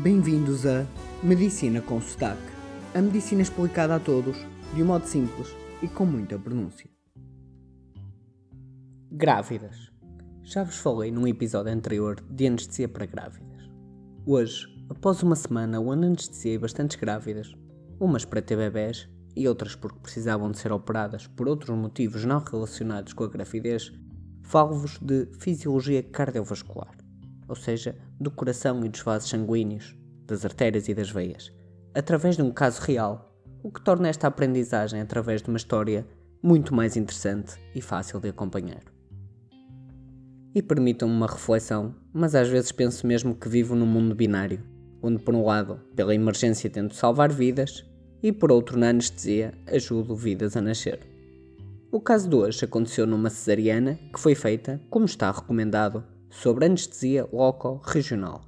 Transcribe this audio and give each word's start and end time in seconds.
Bem-vindos 0.00 0.66
a 0.66 0.84
Medicina 1.22 1.80
com 1.80 2.00
Sotaque. 2.00 2.42
A 2.94 3.00
medicina 3.00 3.42
explicada 3.42 3.94
a 3.94 4.00
todos, 4.00 4.36
de 4.74 4.82
um 4.82 4.86
modo 4.86 5.06
simples 5.06 5.54
e 5.80 5.86
com 5.86 6.04
muita 6.04 6.36
pronúncia. 6.36 6.90
Grávidas. 9.12 9.92
Já 10.42 10.64
vos 10.64 10.78
falei 10.78 11.12
num 11.12 11.28
episódio 11.28 11.72
anterior 11.72 12.20
de 12.28 12.44
anestesia 12.48 12.88
para 12.88 13.06
grávidas. 13.06 13.70
Hoje, 14.26 14.66
após 14.90 15.22
uma 15.22 15.36
semana 15.36 15.78
onde 15.78 16.06
anestesiei 16.06 16.58
bastantes 16.58 16.96
grávidas, 16.96 17.54
umas 18.00 18.24
para 18.24 18.42
ter 18.42 18.56
bebés 18.56 19.08
e 19.36 19.46
outras 19.46 19.76
porque 19.76 20.00
precisavam 20.00 20.50
de 20.50 20.58
ser 20.58 20.72
operadas 20.72 21.28
por 21.28 21.48
outros 21.48 21.78
motivos 21.78 22.24
não 22.24 22.40
relacionados 22.40 23.12
com 23.12 23.22
a 23.22 23.28
gravidez, 23.28 23.92
falo-vos 24.42 24.98
de 24.98 25.28
fisiologia 25.38 26.02
cardiovascular, 26.02 27.03
ou 27.48 27.54
seja, 27.54 27.96
do 28.20 28.30
coração 28.30 28.84
e 28.84 28.88
dos 28.88 29.00
vasos 29.00 29.30
sanguíneos, 29.30 29.96
das 30.26 30.44
artérias 30.44 30.88
e 30.88 30.94
das 30.94 31.10
veias, 31.10 31.52
através 31.94 32.36
de 32.36 32.42
um 32.42 32.50
caso 32.50 32.80
real, 32.82 33.34
o 33.62 33.70
que 33.70 33.80
torna 33.80 34.08
esta 34.08 34.26
aprendizagem 34.26 35.00
através 35.00 35.42
de 35.42 35.48
uma 35.48 35.56
história 35.56 36.06
muito 36.42 36.74
mais 36.74 36.96
interessante 36.96 37.54
e 37.74 37.80
fácil 37.80 38.20
de 38.20 38.28
acompanhar. 38.28 38.82
E 40.54 40.62
permitam-me 40.62 41.14
uma 41.14 41.26
reflexão, 41.26 41.94
mas 42.12 42.34
às 42.34 42.48
vezes 42.48 42.70
penso 42.70 43.06
mesmo 43.06 43.34
que 43.34 43.48
vivo 43.48 43.74
num 43.74 43.86
mundo 43.86 44.14
binário, 44.14 44.62
onde 45.02 45.22
por 45.22 45.34
um 45.34 45.44
lado, 45.44 45.80
pela 45.96 46.14
emergência 46.14 46.70
tento 46.70 46.94
salvar 46.94 47.32
vidas 47.32 47.84
e 48.22 48.32
por 48.32 48.52
outro, 48.52 48.78
na 48.78 48.88
anestesia, 48.88 49.52
ajudo 49.66 50.14
vidas 50.14 50.56
a 50.56 50.60
nascer. 50.60 51.00
O 51.90 52.00
caso 52.00 52.28
de 52.28 52.34
hoje 52.34 52.64
aconteceu 52.64 53.06
numa 53.06 53.30
cesariana 53.30 53.98
que 54.12 54.18
foi 54.18 54.34
feita, 54.34 54.80
como 54.90 55.04
está 55.04 55.30
recomendado, 55.30 56.04
sobre 56.40 56.66
anestesia 56.66 57.28
loco-regional. 57.32 58.42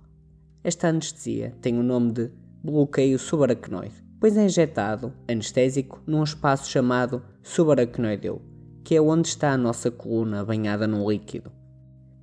Esta 0.62 0.88
anestesia 0.88 1.54
tem 1.62 1.78
o 1.78 1.82
nome 1.82 2.12
de 2.12 2.30
bloqueio 2.62 3.18
subaracnoide, 3.18 3.94
pois 4.20 4.36
é 4.36 4.44
injetado 4.44 5.14
anestésico 5.28 6.02
num 6.04 6.22
espaço 6.22 6.68
chamado 6.68 7.22
subaracnoideu, 7.42 8.42
que 8.84 8.96
é 8.96 9.00
onde 9.00 9.28
está 9.28 9.52
a 9.52 9.56
nossa 9.56 9.90
coluna 9.90 10.44
banhada 10.44 10.86
num 10.86 11.08
líquido. 11.08 11.52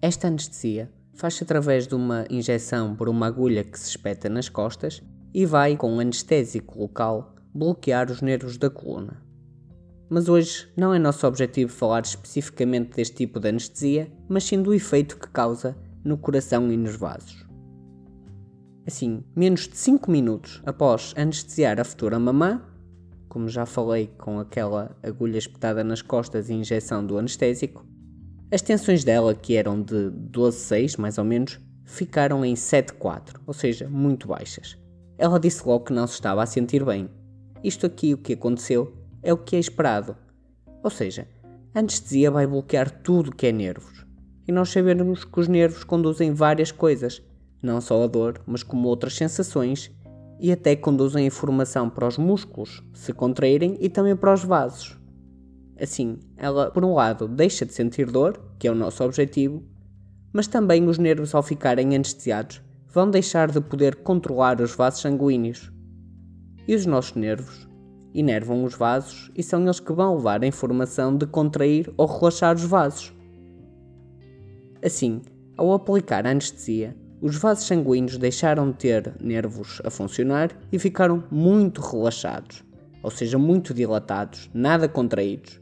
Esta 0.02 0.28
anestesia 0.28 0.92
faz-se 1.14 1.44
através 1.44 1.88
de 1.88 1.96
uma 1.96 2.26
injeção 2.30 2.94
por 2.94 3.08
uma 3.08 3.28
agulha 3.28 3.64
que 3.64 3.80
se 3.80 3.88
espeta 3.90 4.28
nas 4.28 4.50
costas 4.50 5.02
e 5.34 5.46
vai, 5.46 5.78
com 5.78 5.94
um 5.94 6.00
anestésico 6.02 6.78
local, 6.78 7.36
bloquear 7.54 8.12
os 8.12 8.22
nervos 8.22 8.58
da 8.58 8.70
coluna. 8.70 9.24
Mas 10.14 10.30
hoje 10.30 10.70
não 10.78 10.94
é 10.94 11.00
nosso 11.00 11.26
objetivo 11.26 11.74
falar 11.74 12.04
especificamente 12.04 12.96
deste 12.96 13.16
tipo 13.16 13.40
de 13.40 13.50
anestesia, 13.50 14.12
mas 14.30 14.44
sim 14.44 14.62
do 14.62 14.72
efeito 14.72 15.18
que 15.18 15.28
causa 15.28 15.76
no 16.06 16.20
coração 16.20 16.72
e 16.72 16.78
nos 16.78 16.96
vasos. 16.96 17.44
Assim, 18.86 19.24
menos 19.36 19.68
de 19.68 19.76
5 19.76 20.12
minutos 20.12 20.62
após 20.68 21.16
anestesiar 21.18 21.80
a 21.80 21.84
futura 21.84 22.20
mamã, 22.20 22.62
como 23.28 23.50
já 23.50 23.66
falei 23.66 24.06
com 24.06 24.40
aquela 24.40 24.96
agulha 25.02 25.40
espetada 25.40 25.84
nas 25.84 26.04
costas 26.04 26.48
e 26.48 26.54
injeção 26.54 27.04
do 27.04 27.18
anestésico, 27.18 27.84
as 28.52 28.62
tensões 28.62 29.04
dela, 29.04 29.34
que 29.34 29.56
eram 29.56 29.82
de 29.82 30.12
12,6 30.32 31.00
mais 31.00 31.18
ou 31.18 31.26
menos, 31.26 31.60
ficaram 31.86 32.46
em 32.46 32.54
7,4, 32.54 33.42
ou 33.48 33.54
seja, 33.56 33.90
muito 33.90 34.28
baixas. 34.28 34.78
Ela 35.18 35.40
disse 35.40 35.68
logo 35.68 35.86
que 35.86 35.94
não 35.94 36.06
se 36.06 36.14
estava 36.14 36.44
a 36.44 36.46
sentir 36.46 36.86
bem. 36.86 37.10
Isto 37.64 37.88
aqui 37.88 38.14
o 38.14 38.18
que 38.20 38.34
aconteceu 38.34 39.02
é 39.24 39.34
o 39.34 39.38
que 39.38 39.56
é 39.56 39.60
esperado. 39.60 40.16
Ou 40.84 40.90
seja, 40.90 41.28
a 41.74 41.80
anestesia 41.80 42.30
vai 42.30 42.46
bloquear 42.46 42.92
tudo 43.02 43.36
que 43.36 43.48
é 43.48 43.52
nervos. 43.52 44.06
E 44.48 44.52
nós 44.52 44.70
sabemos 44.70 45.24
que 45.24 45.40
os 45.40 45.48
nervos 45.48 45.84
conduzem 45.84 46.34
várias 46.34 46.72
coisas, 46.72 47.22
não 47.62 47.80
só 47.80 48.04
a 48.04 48.08
dor, 48.08 48.42
mas 48.46 48.62
como 48.62 48.88
outras 48.88 49.16
sensações, 49.16 49.90
e 50.40 50.52
até 50.52 50.76
conduzem 50.76 51.26
informação 51.26 51.90
para 51.90 52.08
os 52.08 52.18
músculos 52.18 52.84
se 52.94 53.14
contraírem 53.14 53.78
e 53.80 53.88
também 53.88 54.16
para 54.16 54.34
os 54.34 54.44
vasos. 54.44 55.00
Assim, 55.80 56.20
ela, 56.38 56.70
por 56.70 56.84
um 56.84 56.94
lado, 56.94 57.28
deixa 57.28 57.66
de 57.66 57.74
sentir 57.74 58.12
dor, 58.12 58.40
que 58.60 58.68
é 58.68 58.72
o 58.72 58.76
nosso 58.76 59.04
objetivo, 59.04 59.64
mas 60.34 60.48
também 60.48 60.88
os 60.88 60.98
nervos, 60.98 61.34
ao 61.34 61.42
ficarem 61.42 61.96
anestesiados, 61.96 62.62
vão 62.88 63.10
deixar 63.10 63.50
de 63.50 63.62
poder 63.62 63.96
controlar 63.98 64.60
os 64.60 64.76
vasos 64.76 65.02
sanguíneos. 65.02 65.72
E 66.68 66.76
os 66.76 66.86
nossos 66.86 67.16
nervos 67.16 67.68
inervam 68.14 68.64
os 68.64 68.76
vasos 68.76 69.32
e 69.36 69.42
são 69.42 69.64
eles 69.64 69.80
que 69.80 69.92
vão 69.92 70.16
levar 70.16 70.44
a 70.44 70.48
informação 70.48 71.16
de 71.18 71.26
contrair 71.26 71.92
ou 71.98 72.06
relaxar 72.06 72.56
os 72.56 72.64
vasos. 72.64 73.14
Assim, 74.84 75.22
ao 75.58 75.74
aplicar 75.74 76.28
a 76.28 76.32
anestesia, 76.32 76.96
os 77.22 77.38
vasos 77.38 77.66
sanguíneos 77.66 78.18
deixaram 78.18 78.70
de 78.72 78.78
ter 78.78 79.16
nervos 79.22 79.82
a 79.86 79.90
funcionar 79.90 80.52
e 80.72 80.78
ficaram 80.78 81.24
muito 81.32 81.82
relaxados, 81.82 82.64
ou 83.02 83.10
seja, 83.10 83.38
muito 83.38 83.74
dilatados, 83.74 84.50
nada 84.54 84.90
contraídos, 84.90 85.62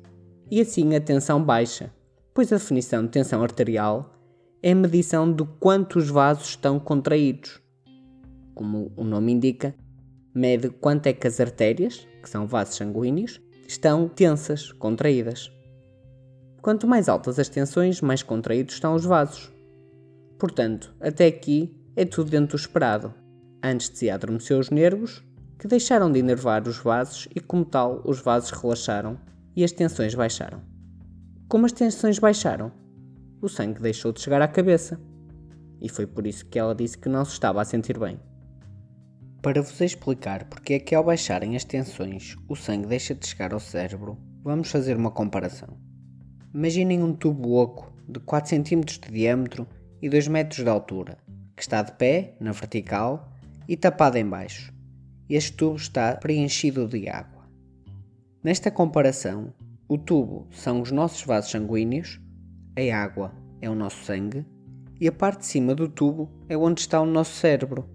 e 0.49 0.59
assim 0.59 0.95
a 0.95 0.99
tensão 0.99 1.43
baixa, 1.43 1.93
pois 2.33 2.51
a 2.51 2.57
definição 2.57 3.03
de 3.03 3.09
tensão 3.09 3.43
arterial 3.43 4.17
é 4.63 4.71
a 4.71 4.75
medição 4.75 5.35
quanto 5.59 5.99
os 5.99 6.09
vasos 6.09 6.49
estão 6.49 6.79
contraídos. 6.79 7.61
Como 8.55 8.91
o 8.95 9.03
nome 9.03 9.31
indica, 9.31 9.75
mede 10.33 10.69
quanto 10.69 11.07
é 11.07 11.13
que 11.13 11.27
as 11.27 11.39
artérias, 11.39 12.07
que 12.21 12.29
são 12.29 12.47
vasos 12.47 12.75
sanguíneos, 12.75 13.41
estão 13.67 14.07
tensas, 14.07 14.71
contraídas. 14.71 15.51
Quanto 16.61 16.87
mais 16.87 17.09
altas 17.09 17.39
as 17.39 17.49
tensões, 17.49 18.01
mais 18.01 18.21
contraídos 18.21 18.75
estão 18.75 18.93
os 18.93 19.05
vasos. 19.05 19.51
Portanto, 20.37 20.93
até 20.99 21.27
aqui 21.27 21.75
é 21.95 22.05
tudo 22.05 22.29
dentro 22.29 22.57
do 22.57 22.59
esperado. 22.59 23.13
A 23.61 23.69
anestesia 23.69 24.15
adormeceu 24.15 24.59
os 24.59 24.69
nervos, 24.69 25.23
que 25.57 25.67
deixaram 25.67 26.11
de 26.11 26.19
inervar 26.19 26.67
os 26.67 26.77
vasos 26.77 27.27
e, 27.35 27.39
como 27.39 27.63
tal, 27.63 28.01
os 28.05 28.19
vasos 28.19 28.51
relaxaram 28.51 29.19
e 29.55 29.63
as 29.63 29.71
tensões 29.71 30.15
baixaram. 30.15 30.61
Como 31.47 31.65
as 31.65 31.71
tensões 31.71 32.17
baixaram, 32.17 32.71
o 33.41 33.49
sangue 33.49 33.81
deixou 33.81 34.11
de 34.11 34.21
chegar 34.21 34.41
à 34.41 34.47
cabeça. 34.47 34.99
E 35.81 35.89
foi 35.89 36.05
por 36.05 36.25
isso 36.25 36.45
que 36.45 36.57
ela 36.57 36.75
disse 36.75 36.97
que 36.97 37.09
não 37.09 37.25
se 37.25 37.33
estava 37.33 37.61
a 37.61 37.65
sentir 37.65 37.99
bem. 37.99 38.19
Para 39.41 39.63
vos 39.63 39.81
explicar 39.81 40.45
porque 40.45 40.75
é 40.75 40.79
que 40.79 40.93
ao 40.93 41.03
baixarem 41.03 41.55
as 41.55 41.63
tensões 41.63 42.35
o 42.47 42.55
sangue 42.55 42.85
deixa 42.85 43.15
de 43.15 43.25
chegar 43.25 43.53
ao 43.53 43.59
cérebro, 43.59 44.15
vamos 44.43 44.69
fazer 44.69 44.95
uma 44.95 45.09
comparação. 45.09 45.69
Imaginem 46.53 47.01
um 47.01 47.11
tubo 47.11 47.55
oco 47.55 47.91
de 48.07 48.19
4 48.19 48.63
cm 48.63 48.81
de 48.81 48.99
diâmetro 49.11 49.67
e 49.99 50.07
2 50.07 50.27
metros 50.27 50.63
de 50.63 50.69
altura, 50.69 51.17
que 51.55 51.63
está 51.63 51.81
de 51.81 51.91
pé, 51.93 52.35
na 52.39 52.51
vertical, 52.51 53.31
e 53.67 53.75
tapado 53.75 54.19
em 54.19 54.25
baixo. 54.29 54.71
Este 55.27 55.53
tubo 55.53 55.77
está 55.77 56.15
preenchido 56.17 56.87
de 56.87 57.09
água. 57.09 57.41
Nesta 58.43 58.69
comparação, 58.69 59.51
o 59.87 59.97
tubo 59.97 60.47
são 60.51 60.81
os 60.81 60.91
nossos 60.91 61.23
vasos 61.23 61.49
sanguíneos, 61.49 62.21
a 62.77 62.95
água 62.95 63.33
é 63.59 63.67
o 63.67 63.75
nosso 63.75 64.03
sangue 64.03 64.45
e 64.99 65.07
a 65.07 65.11
parte 65.11 65.39
de 65.39 65.45
cima 65.47 65.73
do 65.73 65.89
tubo 65.89 66.29
é 66.47 66.55
onde 66.55 66.81
está 66.81 67.01
o 67.01 67.07
nosso 67.07 67.33
cérebro. 67.33 67.89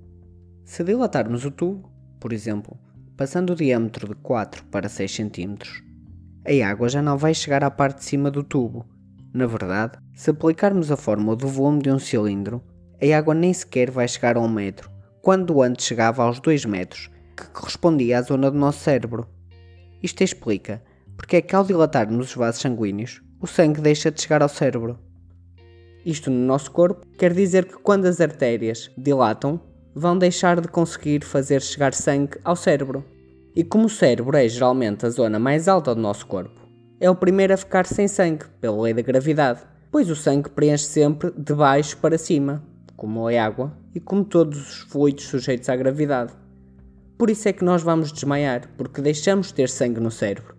Se 0.66 0.82
dilatarmos 0.82 1.44
o 1.44 1.50
tubo, 1.52 1.88
por 2.18 2.32
exemplo, 2.32 2.76
passando 3.16 3.52
o 3.52 3.54
diâmetro 3.54 4.08
de 4.08 4.16
4 4.16 4.64
para 4.64 4.88
6 4.88 5.14
cm, 5.14 5.58
a 6.44 6.68
água 6.68 6.88
já 6.88 7.00
não 7.00 7.16
vai 7.16 7.32
chegar 7.32 7.62
à 7.62 7.70
parte 7.70 7.98
de 7.98 8.04
cima 8.04 8.32
do 8.32 8.42
tubo. 8.42 8.84
Na 9.32 9.46
verdade, 9.46 9.96
se 10.12 10.28
aplicarmos 10.28 10.90
a 10.90 10.96
fórmula 10.96 11.36
do 11.36 11.46
volume 11.46 11.82
de 11.82 11.90
um 11.92 12.00
cilindro, 12.00 12.60
a 13.00 13.16
água 13.16 13.32
nem 13.32 13.54
sequer 13.54 13.92
vai 13.92 14.08
chegar 14.08 14.36
a 14.36 14.40
1 14.40 14.48
metro, 14.48 14.90
quando 15.22 15.62
antes 15.62 15.86
chegava 15.86 16.24
aos 16.24 16.40
2 16.40 16.64
metros, 16.64 17.12
que 17.36 17.46
correspondia 17.50 18.18
à 18.18 18.22
zona 18.22 18.50
do 18.50 18.58
nosso 18.58 18.80
cérebro. 18.80 19.28
Isto 20.02 20.24
explica 20.24 20.82
porque 21.16 21.36
é 21.36 21.42
que 21.42 21.54
ao 21.54 21.62
dilatarmos 21.62 22.30
os 22.30 22.34
vasos 22.34 22.60
sanguíneos, 22.60 23.22
o 23.40 23.46
sangue 23.46 23.80
deixa 23.80 24.10
de 24.10 24.20
chegar 24.20 24.42
ao 24.42 24.48
cérebro. 24.48 24.98
Isto 26.04 26.28
no 26.28 26.44
nosso 26.44 26.72
corpo 26.72 27.06
quer 27.16 27.32
dizer 27.32 27.66
que 27.66 27.78
quando 27.78 28.06
as 28.06 28.20
artérias 28.20 28.90
dilatam, 28.98 29.60
vão 29.98 30.18
deixar 30.18 30.60
de 30.60 30.68
conseguir 30.68 31.24
fazer 31.24 31.62
chegar 31.62 31.94
sangue 31.94 32.38
ao 32.44 32.54
cérebro. 32.54 33.02
E 33.54 33.64
como 33.64 33.86
o 33.86 33.88
cérebro 33.88 34.36
é 34.36 34.46
geralmente 34.46 35.06
a 35.06 35.08
zona 35.08 35.38
mais 35.38 35.68
alta 35.68 35.94
do 35.94 36.00
nosso 36.02 36.26
corpo, 36.26 36.60
é 37.00 37.08
o 37.08 37.16
primeiro 37.16 37.54
a 37.54 37.56
ficar 37.56 37.86
sem 37.86 38.06
sangue, 38.06 38.44
pela 38.60 38.82
lei 38.82 38.92
da 38.92 39.00
gravidade, 39.00 39.62
pois 39.90 40.10
o 40.10 40.14
sangue 40.14 40.50
preenche 40.50 40.84
sempre 40.84 41.30
de 41.30 41.54
baixo 41.54 41.96
para 41.96 42.18
cima, 42.18 42.62
como 42.94 43.26
a 43.26 43.42
água 43.42 43.72
e 43.94 43.98
como 43.98 44.22
todos 44.22 44.58
os 44.58 44.80
fluidos 44.90 45.24
sujeitos 45.24 45.70
à 45.70 45.76
gravidade. 45.76 46.34
Por 47.16 47.30
isso 47.30 47.48
é 47.48 47.52
que 47.54 47.64
nós 47.64 47.82
vamos 47.82 48.12
desmaiar, 48.12 48.68
porque 48.76 49.00
deixamos 49.00 49.46
de 49.46 49.54
ter 49.54 49.70
sangue 49.70 50.00
no 50.00 50.10
cérebro. 50.10 50.54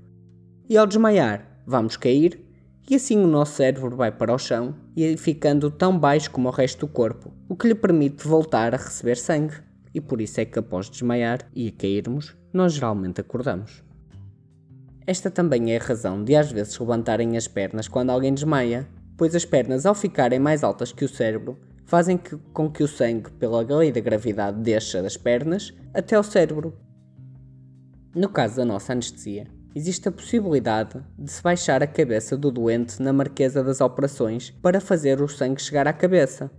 E 0.68 0.76
ao 0.76 0.88
desmaiar, 0.88 1.62
vamos 1.68 1.96
cair 1.96 2.44
e 2.90 2.96
assim 2.96 3.18
o 3.18 3.28
nosso 3.28 3.56
cérebro 3.56 3.96
vai 3.98 4.12
para 4.12 4.34
o 4.34 4.38
chão 4.38 4.74
e 4.96 5.18
ficando 5.18 5.70
tão 5.70 6.00
baixo 6.00 6.32
como 6.32 6.48
o 6.48 6.52
resto 6.52 6.86
do 6.86 6.92
corpo, 6.92 7.34
o 7.50 7.56
que 7.56 7.68
lhe 7.68 7.76
permite 7.76 8.26
voltar 8.26 8.74
a 8.74 8.78
receber 8.78 9.18
sangue. 9.18 9.56
E 9.94 10.00
por 10.00 10.22
isso 10.22 10.40
é 10.40 10.46
que 10.46 10.58
após 10.58 10.90
desmaiar 10.90 11.40
e 11.54 11.72
cairmos, 11.72 12.36
nós 12.54 12.74
geralmente 12.74 13.20
acordamos. 13.20 13.84
Esta 15.06 15.30
também 15.30 15.74
é 15.74 15.78
a 15.78 15.84
razão 15.84 16.24
de 16.24 16.36
às 16.36 16.52
vezes 16.52 16.78
levantarem 16.80 17.36
as 17.36 17.48
pernas 17.48 17.88
quando 17.88 18.10
alguém 18.10 18.34
desmaia, 18.34 18.88
pois 19.18 19.36
as 19.36 19.44
pernas 19.44 19.86
ao 19.86 19.96
ficarem 19.96 20.40
mais 20.40 20.64
altas 20.64 20.92
que 20.92 21.04
o 21.04 21.10
cérebro 21.10 21.58
fazem 21.84 22.18
que, 22.18 22.38
com 22.54 22.70
que 22.70 22.84
o 22.84 22.88
sangue, 22.88 23.32
pela 23.32 23.62
lei 23.62 23.92
da 23.92 24.02
gravidade, 24.02 24.62
deixa 24.62 25.02
das 25.02 25.18
pernas 25.18 25.74
até 25.94 26.16
ao 26.16 26.24
cérebro. 26.24 26.74
No 28.14 28.30
caso 28.30 28.58
da 28.58 28.66
nossa 28.66 28.94
anestesia, 28.94 29.48
existe 29.76 30.08
a 30.08 30.12
possibilidade 30.12 31.00
de 31.18 31.32
se 31.32 31.42
baixar 31.42 31.84
a 31.84 31.88
cabeça 31.88 32.38
do 32.38 32.52
doente 32.52 33.02
na 33.02 33.14
marquesa 33.14 33.64
das 33.64 33.82
operações 33.82 34.52
para 34.62 34.80
fazer 34.80 35.22
o 35.22 35.28
sangue 35.28 35.62
chegar 35.62 35.88
à 35.88 35.94
cabeça. 35.94 36.52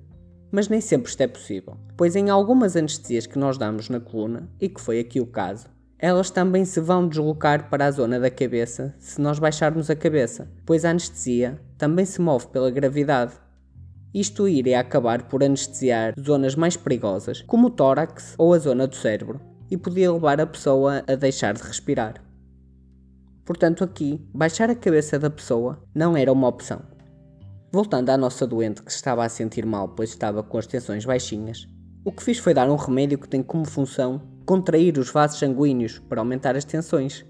Mas 0.50 0.68
nem 0.68 0.80
sempre 0.80 1.10
isto 1.10 1.20
é 1.20 1.26
possível, 1.26 1.76
pois 1.96 2.16
em 2.16 2.30
algumas 2.30 2.76
anestesias 2.76 3.26
que 3.26 3.38
nós 3.38 3.58
damos 3.58 3.88
na 3.88 4.00
coluna, 4.00 4.48
e 4.60 4.68
que 4.68 4.80
foi 4.80 4.98
aqui 4.98 5.20
o 5.20 5.26
caso, 5.26 5.66
elas 5.98 6.30
também 6.30 6.64
se 6.64 6.80
vão 6.80 7.08
deslocar 7.08 7.68
para 7.68 7.86
a 7.86 7.90
zona 7.90 8.18
da 8.18 8.30
cabeça 8.30 8.94
se 8.98 9.20
nós 9.20 9.38
baixarmos 9.38 9.90
a 9.90 9.96
cabeça, 9.96 10.48
pois 10.64 10.84
a 10.84 10.90
anestesia 10.90 11.60
também 11.76 12.04
se 12.04 12.20
move 12.20 12.46
pela 12.46 12.70
gravidade 12.70 13.32
isto 14.14 14.48
iria 14.48 14.80
acabar 14.80 15.24
por 15.24 15.44
anestesiar 15.44 16.14
zonas 16.18 16.54
mais 16.54 16.76
perigosas, 16.76 17.42
como 17.42 17.66
o 17.66 17.70
tórax 17.70 18.34
ou 18.38 18.54
a 18.54 18.58
zona 18.58 18.86
do 18.86 18.96
cérebro, 18.96 19.38
e 19.70 19.76
podia 19.76 20.10
levar 20.10 20.40
a 20.40 20.46
pessoa 20.46 21.04
a 21.06 21.14
deixar 21.14 21.52
de 21.52 21.62
respirar. 21.62 22.14
Portanto, 23.48 23.82
aqui, 23.82 24.20
baixar 24.34 24.68
a 24.68 24.74
cabeça 24.74 25.18
da 25.18 25.30
pessoa 25.30 25.82
não 25.94 26.14
era 26.14 26.30
uma 26.30 26.46
opção. 26.46 26.82
Voltando 27.72 28.10
à 28.10 28.18
nossa 28.18 28.46
doente 28.46 28.82
que 28.82 28.92
se 28.92 28.98
estava 28.98 29.24
a 29.24 29.28
sentir 29.30 29.64
mal 29.64 29.88
pois 29.88 30.10
estava 30.10 30.42
com 30.42 30.58
as 30.58 30.66
tensões 30.66 31.06
baixinhas, 31.06 31.66
o 32.04 32.12
que 32.12 32.22
fiz 32.22 32.36
foi 32.36 32.52
dar 32.52 32.70
um 32.70 32.76
remédio 32.76 33.16
que 33.16 33.26
tem 33.26 33.42
como 33.42 33.64
função 33.64 34.20
contrair 34.44 34.98
os 34.98 35.10
vasos 35.10 35.38
sanguíneos 35.38 35.98
para 35.98 36.20
aumentar 36.20 36.56
as 36.56 36.64
tensões. 36.66 37.24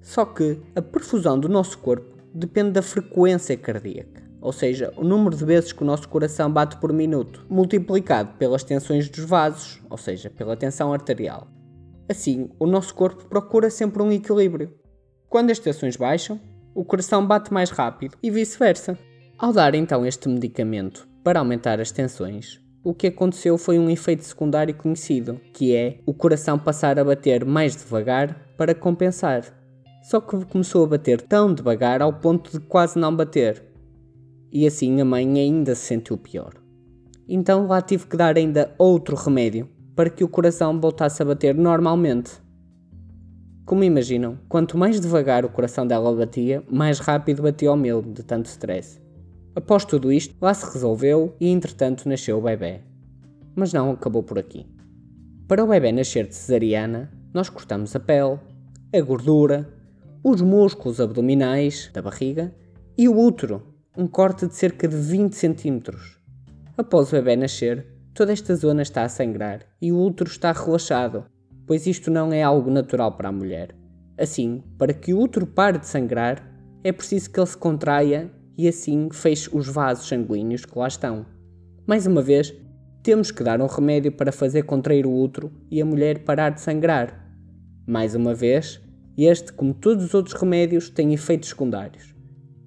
Só 0.00 0.24
que 0.24 0.62
a 0.76 0.80
perfusão 0.80 1.40
do 1.40 1.48
nosso 1.48 1.76
corpo 1.78 2.22
depende 2.32 2.70
da 2.70 2.80
frequência 2.80 3.56
cardíaca 3.56 4.22
ou 4.40 4.52
seja, 4.52 4.94
o 4.96 5.02
número 5.02 5.36
de 5.36 5.44
vezes 5.44 5.72
que 5.72 5.82
o 5.82 5.86
nosso 5.86 6.08
coração 6.08 6.52
bate 6.52 6.76
por 6.76 6.92
minuto, 6.92 7.44
multiplicado 7.50 8.36
pelas 8.38 8.62
tensões 8.62 9.08
dos 9.08 9.24
vasos, 9.24 9.80
ou 9.90 9.96
seja, 9.96 10.30
pela 10.30 10.56
tensão 10.56 10.92
arterial. 10.92 11.48
Assim, 12.08 12.48
o 12.60 12.66
nosso 12.66 12.94
corpo 12.94 13.24
procura 13.26 13.70
sempre 13.70 14.02
um 14.02 14.12
equilíbrio. 14.12 14.81
Quando 15.32 15.50
as 15.50 15.58
tensões 15.58 15.96
baixam, 15.96 16.38
o 16.74 16.84
coração 16.84 17.26
bate 17.26 17.50
mais 17.50 17.70
rápido 17.70 18.18
e 18.22 18.30
vice-versa. 18.30 18.98
Ao 19.38 19.50
dar 19.50 19.74
então 19.74 20.04
este 20.04 20.28
medicamento 20.28 21.08
para 21.24 21.38
aumentar 21.38 21.80
as 21.80 21.90
tensões, 21.90 22.60
o 22.84 22.92
que 22.92 23.06
aconteceu 23.06 23.56
foi 23.56 23.78
um 23.78 23.88
efeito 23.88 24.24
secundário 24.24 24.74
conhecido, 24.74 25.40
que 25.54 25.74
é 25.74 26.00
o 26.04 26.12
coração 26.12 26.58
passar 26.58 26.98
a 26.98 27.04
bater 27.04 27.46
mais 27.46 27.74
devagar 27.74 28.46
para 28.58 28.74
compensar. 28.74 29.42
Só 30.02 30.20
que 30.20 30.44
começou 30.44 30.84
a 30.84 30.88
bater 30.88 31.22
tão 31.22 31.54
devagar 31.54 32.02
ao 32.02 32.12
ponto 32.12 32.52
de 32.52 32.60
quase 32.66 32.98
não 32.98 33.16
bater, 33.16 33.64
e 34.52 34.66
assim 34.66 35.00
a 35.00 35.04
mãe 35.06 35.40
ainda 35.40 35.74
se 35.74 35.86
sentiu 35.86 36.18
pior. 36.18 36.52
Então 37.26 37.66
lá 37.66 37.80
tive 37.80 38.06
que 38.06 38.18
dar 38.18 38.36
ainda 38.36 38.74
outro 38.76 39.16
remédio 39.16 39.66
para 39.96 40.10
que 40.10 40.24
o 40.24 40.28
coração 40.28 40.78
voltasse 40.78 41.22
a 41.22 41.24
bater 41.24 41.54
normalmente. 41.54 42.41
Como 43.72 43.84
imaginam, 43.84 44.38
quanto 44.50 44.76
mais 44.76 45.00
devagar 45.00 45.46
o 45.46 45.48
coração 45.48 45.86
dela 45.86 46.14
batia, 46.14 46.62
mais 46.70 46.98
rápido 46.98 47.42
batia 47.42 47.72
o 47.72 47.76
meu 47.76 48.02
de 48.02 48.22
tanto 48.22 48.44
stress. 48.44 49.00
Após 49.56 49.86
tudo 49.86 50.12
isto, 50.12 50.34
lá 50.42 50.52
se 50.52 50.70
resolveu 50.70 51.34
e 51.40 51.48
entretanto 51.48 52.06
nasceu 52.06 52.36
o 52.36 52.42
bebê. 52.42 52.82
Mas 53.56 53.72
não 53.72 53.92
acabou 53.92 54.22
por 54.22 54.38
aqui. 54.38 54.66
Para 55.48 55.64
o 55.64 55.66
bebê 55.66 55.90
nascer 55.90 56.26
de 56.26 56.34
cesariana, 56.34 57.10
nós 57.32 57.48
cortamos 57.48 57.96
a 57.96 57.98
pele, 57.98 58.38
a 58.94 59.00
gordura, 59.00 59.66
os 60.22 60.42
músculos 60.42 61.00
abdominais 61.00 61.88
da 61.94 62.02
barriga 62.02 62.54
e 62.98 63.08
o 63.08 63.18
útero, 63.18 63.62
um 63.96 64.06
corte 64.06 64.46
de 64.46 64.54
cerca 64.54 64.86
de 64.86 64.96
20 64.96 65.32
cm. 65.32 65.96
Após 66.76 67.08
o 67.08 67.12
bebê 67.12 67.36
nascer, 67.36 67.86
toda 68.12 68.34
esta 68.34 68.54
zona 68.54 68.82
está 68.82 69.02
a 69.02 69.08
sangrar 69.08 69.60
e 69.80 69.90
o 69.90 69.98
útero 69.98 70.28
está 70.28 70.52
relaxado, 70.52 71.24
pois 71.72 71.86
isto 71.86 72.10
não 72.10 72.30
é 72.34 72.42
algo 72.42 72.70
natural 72.70 73.12
para 73.12 73.30
a 73.30 73.32
mulher. 73.32 73.74
Assim, 74.18 74.62
para 74.76 74.92
que 74.92 75.14
o 75.14 75.18
útero 75.18 75.46
pare 75.46 75.78
de 75.78 75.86
sangrar, 75.86 76.46
é 76.84 76.92
preciso 76.92 77.30
que 77.30 77.40
ele 77.40 77.46
se 77.46 77.56
contraia 77.56 78.30
e 78.58 78.68
assim 78.68 79.08
feche 79.10 79.48
os 79.50 79.68
vasos 79.68 80.06
sanguíneos 80.06 80.66
que 80.66 80.78
lá 80.78 80.86
estão. 80.86 81.24
Mais 81.86 82.06
uma 82.06 82.20
vez, 82.20 82.52
temos 83.02 83.30
que 83.30 83.42
dar 83.42 83.58
um 83.62 83.66
remédio 83.66 84.12
para 84.12 84.30
fazer 84.30 84.64
contrair 84.64 85.06
o 85.06 85.18
útero 85.18 85.50
e 85.70 85.80
a 85.80 85.86
mulher 85.86 86.24
parar 86.24 86.50
de 86.50 86.60
sangrar. 86.60 87.34
Mais 87.86 88.14
uma 88.14 88.34
vez, 88.34 88.78
este, 89.16 89.50
como 89.50 89.72
todos 89.72 90.04
os 90.04 90.12
outros 90.12 90.38
remédios, 90.38 90.90
tem 90.90 91.14
efeitos 91.14 91.48
secundários 91.48 92.14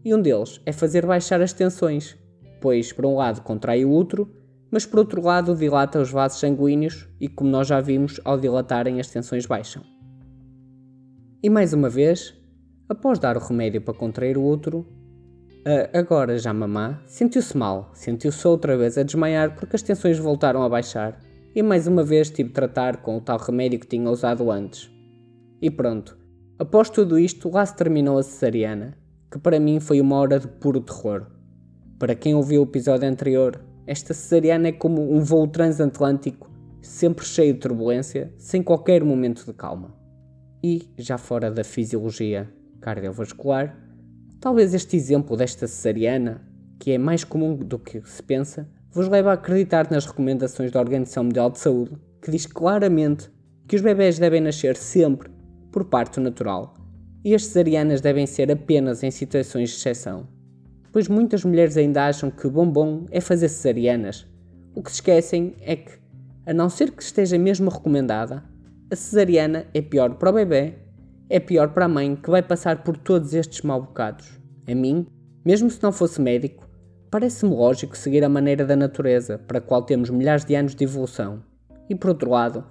e 0.04 0.16
um 0.16 0.20
deles 0.20 0.60
é 0.66 0.72
fazer 0.72 1.06
baixar 1.06 1.42
as 1.42 1.54
tensões, 1.54 2.18
pois, 2.60 2.92
por 2.92 3.06
um 3.06 3.18
lado, 3.18 3.42
contrai 3.42 3.86
o 3.86 3.94
útero, 3.94 4.28
mas 4.72 4.86
por 4.86 5.00
outro 5.00 5.22
lado, 5.22 5.56
dilata 5.56 6.00
os 6.00 6.12
vasos 6.12 6.40
sanguíneos 6.40 7.08
e, 7.20 7.28
como 7.28 7.50
nós 7.50 7.68
já 7.68 7.80
vimos, 7.82 8.20
ao 8.24 8.38
dilatarem, 8.38 9.00
as 9.00 9.10
tensões 9.10 9.46
baixam. 9.46 9.84
E 11.42 11.50
mais 11.50 11.74
uma 11.74 11.90
vez, 11.90 12.34
após 12.90 13.20
dar 13.20 13.38
o 13.38 13.40
remédio 13.40 13.82
para 13.82 13.94
contrair 13.94 14.38
o 14.38 14.46
útero, 14.46 14.88
a, 15.66 15.98
agora 15.98 16.38
já 16.38 16.54
mamã 16.54 17.00
sentiu-se 17.06 17.56
mal, 17.58 17.92
sentiu-se 17.94 18.48
outra 18.48 18.78
vez 18.78 18.98
a 18.98 19.04
desmaiar 19.04 19.56
porque 19.56 19.76
as 19.76 19.82
tensões 19.82 20.18
voltaram 20.18 20.64
a 20.64 20.70
baixar 20.70 21.20
e 21.56 21.64
mais 21.64 21.88
uma 21.88 22.04
vez 22.04 22.30
tive 22.30 22.50
de 22.50 22.56
tratar 22.56 22.98
com 22.98 23.18
o 23.18 23.22
tal 23.22 23.38
remédio 23.38 23.80
que 23.80 23.88
tinha 23.88 24.10
usado 24.10 24.52
antes. 24.52 24.92
E 25.62 25.72
pronto, 25.72 26.18
após 26.60 26.90
tudo 26.90 27.18
isto, 27.18 27.50
lá 27.50 27.66
se 27.66 27.76
terminou 27.76 28.18
a 28.18 28.24
cesariana 28.24 28.98
que 29.36 29.40
para 29.40 29.60
mim 29.60 29.82
foi 29.82 30.00
uma 30.00 30.16
hora 30.16 30.40
de 30.40 30.48
puro 30.48 30.80
terror. 30.80 31.28
Para 32.00 32.16
quem 32.16 32.34
ouviu 32.34 32.62
o 32.62 32.66
episódio 32.66 33.08
anterior, 33.08 33.60
esta 33.88 34.14
cesariana 34.14 34.70
é 34.70 34.72
como 34.72 35.14
um 35.14 35.20
voo 35.20 35.48
transatlântico, 35.48 36.50
sempre 36.82 37.26
cheio 37.26 37.54
de 37.54 37.60
turbulência, 37.60 38.34
sem 38.38 38.64
qualquer 38.64 39.04
momento 39.04 39.46
de 39.46 39.54
calma. 39.54 39.96
E, 40.64 40.90
já 40.98 41.18
fora 41.18 41.52
da 41.52 41.64
fisiologia 41.64 42.50
cardiovascular, 42.82 43.78
talvez 44.40 44.74
este 44.74 44.96
exemplo 44.96 45.38
desta 45.38 45.68
cesariana, 45.68 46.42
que 46.80 46.92
é 46.92 46.98
mais 46.98 47.24
comum 47.24 47.56
do 47.56 47.78
que 47.78 48.02
se 48.08 48.24
pensa, 48.24 48.68
vos 48.92 49.08
leva 49.08 49.32
a 49.32 49.34
acreditar 49.34 49.92
nas 49.92 50.06
recomendações 50.06 50.72
da 50.72 50.80
Organização 50.80 51.26
Mundial 51.26 51.50
de 51.50 51.60
Saúde, 51.60 51.98
que 52.22 52.32
diz 52.32 52.46
claramente 52.46 53.30
que 53.68 53.76
os 53.76 53.82
bebés 53.82 54.18
devem 54.18 54.42
nascer 54.42 54.76
sempre 54.76 55.30
por 55.72 55.86
parto 55.86 56.22
natural 56.22 56.76
e 57.24 57.34
as 57.34 57.46
cesarianas 57.46 58.02
devem 58.02 58.26
ser 58.26 58.52
apenas 58.52 59.04
em 59.04 59.12
situações 59.12 59.70
de 59.70 59.76
exceção, 59.76 60.28
pois 60.96 61.10
muitas 61.10 61.44
mulheres 61.44 61.76
ainda 61.76 62.08
acham 62.08 62.32
que 62.32 62.48
bom 62.48 62.66
bom 62.66 63.06
é 63.12 63.20
fazer 63.20 63.50
cesarianas. 63.50 64.26
O 64.74 64.82
que 64.82 64.90
se 64.90 64.96
esquecem 64.96 65.54
é 65.60 65.76
que, 65.76 65.92
a 66.46 66.54
não 66.54 66.70
ser 66.70 66.92
que 66.92 67.04
esteja 67.04 67.38
mesmo 67.38 67.70
recomendada, 67.70 68.46
a 68.90 68.96
cesariana 68.96 69.66
é 69.74 69.82
pior 69.82 70.16
para 70.16 70.30
o 70.30 70.34
bebê, 70.34 70.76
é 71.30 71.38
pior 71.38 71.74
para 71.74 71.84
a 71.84 71.90
mãe 71.90 72.16
que 72.16 72.30
vai 72.30 72.42
passar 72.42 72.82
por 72.82 72.96
todos 72.96 73.34
estes 73.34 73.62
mal 73.64 73.82
bocados. 73.82 74.40
A 74.66 74.74
mim, 74.74 75.06
mesmo 75.44 75.70
se 75.70 75.84
não 75.84 75.92
fosse 75.92 76.22
médico, 76.22 76.66
parece-me 77.12 77.54
lógico 77.54 77.98
seguir 77.98 78.24
a 78.24 78.30
maneira 78.30 78.64
da 78.64 78.78
natureza, 78.78 79.38
para 79.38 79.58
a 79.58 79.62
qual 79.62 79.84
temos 79.84 80.10
milhares 80.10 80.46
de 80.46 80.56
anos 80.56 80.74
de 80.74 80.86
evolução. 80.86 81.44
E 81.90 81.96
por 81.96 82.12
outro 82.12 82.30
lado, 82.30 82.64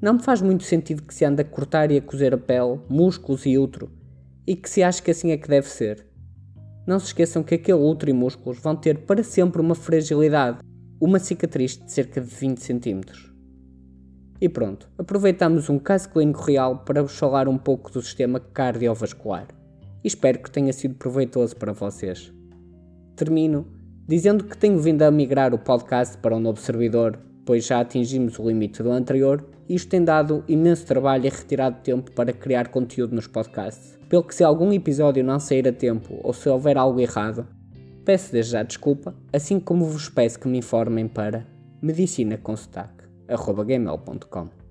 não 0.00 0.12
me 0.12 0.22
faz 0.22 0.40
muito 0.40 0.62
sentido 0.62 1.02
que 1.02 1.12
se 1.12 1.24
ande 1.24 1.42
a 1.42 1.44
cortar 1.44 1.90
e 1.90 1.96
a 1.96 2.00
cozer 2.00 2.32
a 2.32 2.38
pele, 2.38 2.78
músculos 2.88 3.44
e 3.44 3.58
útero, 3.58 3.90
e 4.46 4.54
que 4.54 4.70
se 4.70 4.84
acha 4.84 5.02
que 5.02 5.10
assim 5.10 5.32
é 5.32 5.36
que 5.36 5.48
deve 5.48 5.66
ser. 5.66 6.11
Não 6.86 6.98
se 6.98 7.06
esqueçam 7.06 7.42
que 7.42 7.54
aquele 7.54 7.78
útero 7.78 8.10
e 8.10 8.14
músculos 8.14 8.58
vão 8.58 8.74
ter 8.74 8.98
para 8.98 9.22
sempre 9.22 9.60
uma 9.60 9.74
fragilidade, 9.74 10.58
uma 11.00 11.18
cicatriz 11.18 11.76
de 11.76 11.90
cerca 11.90 12.20
de 12.20 12.26
20 12.26 12.58
cm. 12.58 13.00
E 14.40 14.48
pronto, 14.48 14.88
aproveitamos 14.98 15.70
um 15.70 15.78
caso 15.78 16.10
clínico 16.10 16.42
real 16.42 16.78
para 16.78 17.02
vos 17.02 17.16
falar 17.16 17.46
um 17.46 17.56
pouco 17.56 17.92
do 17.92 18.02
sistema 18.02 18.40
cardiovascular. 18.40 19.46
E 20.02 20.08
espero 20.08 20.40
que 20.40 20.50
tenha 20.50 20.72
sido 20.72 20.96
proveitoso 20.96 21.54
para 21.54 21.72
vocês. 21.72 22.32
Termino 23.14 23.66
dizendo 24.08 24.44
que 24.44 24.58
tenho 24.58 24.80
vindo 24.80 25.02
a 25.02 25.10
migrar 25.10 25.54
o 25.54 25.58
podcast 25.58 26.18
para 26.18 26.36
um 26.36 26.40
novo 26.40 26.60
servidor, 26.60 27.18
pois 27.46 27.64
já 27.64 27.80
atingimos 27.80 28.38
o 28.38 28.48
limite 28.48 28.82
do 28.82 28.90
anterior 28.90 29.51
isto 29.68 29.88
tem 29.88 30.04
dado 30.04 30.44
imenso 30.48 30.86
trabalho 30.86 31.26
e 31.26 31.28
retirado 31.28 31.82
tempo 31.82 32.10
para 32.12 32.32
criar 32.32 32.68
conteúdo 32.68 33.14
nos 33.14 33.26
podcasts. 33.26 33.98
Pelo 34.08 34.24
que 34.24 34.34
se 34.34 34.42
algum 34.44 34.72
episódio 34.72 35.22
não 35.24 35.40
sair 35.40 35.68
a 35.68 35.72
tempo 35.72 36.20
ou 36.22 36.32
se 36.32 36.48
houver 36.48 36.76
algo 36.76 37.00
errado, 37.00 37.46
peço 38.04 38.32
desde 38.32 38.52
já 38.52 38.62
desculpa, 38.62 39.14
assim 39.32 39.58
como 39.58 39.84
vos 39.84 40.08
peço 40.08 40.38
que 40.38 40.46
me 40.48 40.58
informem 40.58 41.08
para 41.08 41.44
medicinaconsotaque.gmail.com 41.80 44.61